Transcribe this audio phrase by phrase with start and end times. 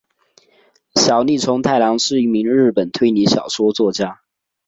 [0.95, 4.21] 小栗虫太郎是一名日本推理小说作家。